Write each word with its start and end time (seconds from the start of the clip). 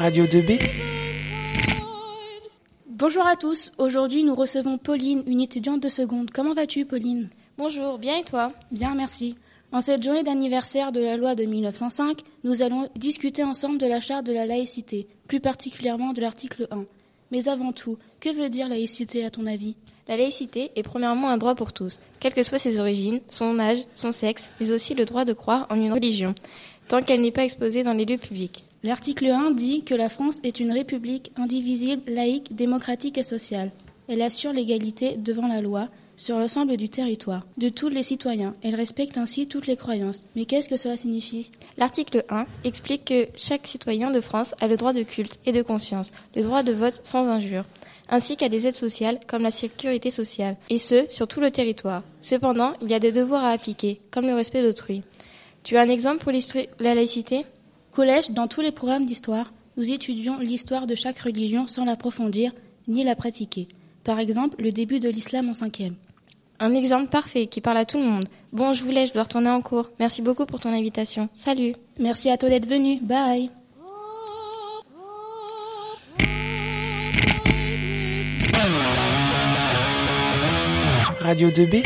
Radio 0.00 0.24
2B. 0.24 0.58
Bonjour 2.86 3.26
à 3.26 3.36
tous. 3.36 3.70
Aujourd'hui, 3.76 4.24
nous 4.24 4.34
recevons 4.34 4.78
Pauline, 4.78 5.22
une 5.26 5.42
étudiante 5.42 5.82
de 5.82 5.90
seconde. 5.90 6.30
Comment 6.30 6.54
vas-tu, 6.54 6.86
Pauline? 6.86 7.28
Bonjour, 7.58 7.98
bien 7.98 8.16
et 8.16 8.24
toi? 8.24 8.54
Bien, 8.70 8.94
merci. 8.94 9.36
En 9.72 9.82
cette 9.82 10.02
journée 10.02 10.22
d'anniversaire 10.22 10.90
de 10.90 11.00
la 11.00 11.18
loi 11.18 11.34
de 11.34 11.44
1905, 11.44 12.22
nous 12.44 12.62
allons 12.62 12.88
discuter 12.96 13.44
ensemble 13.44 13.76
de 13.76 13.84
la 13.84 14.00
charte 14.00 14.24
de 14.24 14.32
la 14.32 14.46
laïcité, 14.46 15.06
plus 15.28 15.40
particulièrement 15.40 16.14
de 16.14 16.22
l'article 16.22 16.66
1. 16.70 16.86
Mais 17.30 17.48
avant 17.50 17.72
tout, 17.72 17.98
que 18.20 18.34
veut 18.34 18.48
dire 18.48 18.70
laïcité 18.70 19.26
à 19.26 19.30
ton 19.30 19.44
avis? 19.44 19.76
La 20.08 20.16
laïcité 20.16 20.70
est 20.76 20.82
premièrement 20.82 21.28
un 21.28 21.36
droit 21.36 21.54
pour 21.54 21.74
tous, 21.74 22.00
quelles 22.20 22.32
que 22.32 22.42
soient 22.42 22.56
ses 22.56 22.80
origines, 22.80 23.20
son 23.28 23.58
âge, 23.58 23.84
son 23.92 24.12
sexe, 24.12 24.48
mais 24.60 24.72
aussi 24.72 24.94
le 24.94 25.04
droit 25.04 25.26
de 25.26 25.34
croire 25.34 25.66
en 25.68 25.76
une 25.76 25.92
religion, 25.92 26.34
tant 26.88 27.02
qu'elle 27.02 27.20
n'est 27.20 27.30
pas 27.30 27.44
exposée 27.44 27.82
dans 27.82 27.92
les 27.92 28.06
lieux 28.06 28.16
publics. 28.16 28.64
L'article 28.82 29.26
1 29.26 29.50
dit 29.50 29.84
que 29.84 29.94
la 29.94 30.08
France 30.08 30.40
est 30.42 30.58
une 30.58 30.72
république 30.72 31.32
indivisible, 31.36 32.00
laïque, 32.06 32.56
démocratique 32.56 33.18
et 33.18 33.22
sociale. 33.22 33.72
Elle 34.08 34.22
assure 34.22 34.54
l'égalité 34.54 35.18
devant 35.18 35.46
la 35.46 35.60
loi 35.60 35.88
sur 36.16 36.38
l'ensemble 36.38 36.78
du 36.78 36.88
territoire, 36.88 37.46
de 37.58 37.68
tous 37.68 37.90
les 37.90 38.02
citoyens. 38.02 38.54
Elle 38.62 38.74
respecte 38.74 39.18
ainsi 39.18 39.46
toutes 39.46 39.66
les 39.66 39.76
croyances. 39.76 40.24
Mais 40.34 40.46
qu'est-ce 40.46 40.70
que 40.70 40.78
cela 40.78 40.96
signifie? 40.96 41.50
L'article 41.76 42.24
1 42.30 42.46
explique 42.64 43.04
que 43.04 43.28
chaque 43.36 43.66
citoyen 43.66 44.10
de 44.10 44.22
France 44.22 44.54
a 44.60 44.66
le 44.66 44.78
droit 44.78 44.94
de 44.94 45.02
culte 45.02 45.38
et 45.44 45.52
de 45.52 45.60
conscience, 45.60 46.10
le 46.34 46.42
droit 46.42 46.62
de 46.62 46.72
vote 46.72 47.02
sans 47.04 47.28
injure, 47.28 47.66
ainsi 48.08 48.38
qu'à 48.38 48.48
des 48.48 48.66
aides 48.66 48.74
sociales 48.74 49.20
comme 49.26 49.42
la 49.42 49.50
sécurité 49.50 50.10
sociale, 50.10 50.56
et 50.70 50.78
ce, 50.78 51.04
sur 51.10 51.28
tout 51.28 51.40
le 51.40 51.50
territoire. 51.50 52.02
Cependant, 52.22 52.72
il 52.80 52.90
y 52.90 52.94
a 52.94 52.98
des 52.98 53.12
devoirs 53.12 53.44
à 53.44 53.50
appliquer, 53.50 54.00
comme 54.10 54.26
le 54.26 54.34
respect 54.34 54.62
d'autrui. 54.62 55.02
Tu 55.64 55.76
as 55.76 55.82
un 55.82 55.90
exemple 55.90 56.24
pour 56.24 56.32
la 56.32 56.94
laïcité? 56.94 57.44
Collège, 57.92 58.30
dans 58.30 58.46
tous 58.46 58.60
les 58.60 58.72
programmes 58.72 59.06
d'histoire, 59.06 59.52
nous 59.76 59.90
étudions 59.90 60.38
l'histoire 60.38 60.86
de 60.86 60.94
chaque 60.94 61.18
religion 61.18 61.66
sans 61.66 61.84
l'approfondir 61.84 62.52
ni 62.86 63.02
la 63.04 63.16
pratiquer. 63.16 63.68
Par 64.04 64.18
exemple, 64.18 64.62
le 64.62 64.72
début 64.72 65.00
de 65.00 65.08
l'islam 65.08 65.48
en 65.48 65.54
cinquième. 65.54 65.96
Un 66.60 66.74
exemple 66.74 67.10
parfait 67.10 67.46
qui 67.46 67.60
parle 67.60 67.78
à 67.78 67.84
tout 67.84 67.98
le 67.98 68.04
monde. 68.04 68.28
Bon, 68.52 68.74
je 68.74 68.84
vous 68.84 68.90
laisse, 68.90 69.08
je 69.08 69.14
dois 69.14 69.22
retourner 69.22 69.50
en 69.50 69.62
cours. 69.62 69.90
Merci 69.98 70.22
beaucoup 70.22 70.46
pour 70.46 70.60
ton 70.60 70.72
invitation. 70.72 71.28
Salut. 71.34 71.74
Merci 71.98 72.30
à 72.30 72.36
toi 72.36 72.48
d'être 72.48 72.68
venu. 72.68 73.00
Bye. 73.00 73.50
Radio 81.20 81.50
2B 81.50 81.84